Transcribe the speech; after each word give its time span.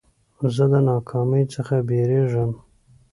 زه 0.55 0.63
د 0.71 0.73
ناکامۍ 0.89 1.43
څخه 1.53 1.75
بېرېږم. 1.89 2.51